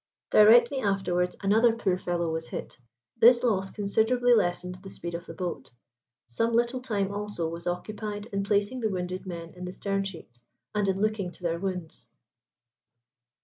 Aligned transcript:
Directly 0.31 0.79
afterwards 0.79 1.35
another 1.43 1.73
poor 1.75 1.95
fellow 1.95 2.31
was 2.33 2.47
hit. 2.47 2.79
This 3.19 3.43
loss 3.43 3.69
considerably 3.69 4.33
lessened 4.33 4.79
the 4.81 4.89
speed 4.89 5.13
of 5.13 5.27
the 5.27 5.33
boat; 5.35 5.69
some 6.27 6.53
little 6.53 6.79
time 6.79 7.11
also 7.13 7.47
was 7.47 7.67
occupied 7.67 8.25
in 8.33 8.41
placing 8.41 8.79
the 8.79 8.89
wounded 8.89 9.27
men 9.27 9.53
in 9.53 9.63
the 9.65 9.73
stern 9.73 10.03
sheets, 10.03 10.43
and 10.73 10.87
in 10.87 10.99
looking 10.99 11.31
to 11.33 11.43
their 11.43 11.59
wounds. 11.59 12.07